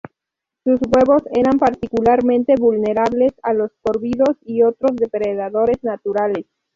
[0.63, 6.47] Sus huevo eran particularmente vulnerables a los córvidos y otros depredadores naturales.